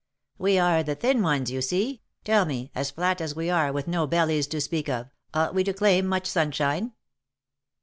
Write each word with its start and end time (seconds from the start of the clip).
We 0.39 0.57
are 0.57 0.81
the 0.81 0.95
Thin 0.95 1.21
ones, 1.21 1.51
you 1.51 1.61
see. 1.61 2.01
Tell 2.23 2.45
me, 2.45 2.71
as 2.73 2.89
flat 2.89 3.21
as 3.21 3.35
we 3.35 3.51
are, 3.51 3.71
with 3.71 3.87
no 3.87 4.07
bellies 4.07 4.47
to 4.47 4.59
speak 4.59 4.89
of, 4.89 5.11
ought 5.31 5.53
we 5.53 5.63
to 5.63 5.73
claim 5.73 6.07
much 6.07 6.25
sunshine?" 6.25 6.93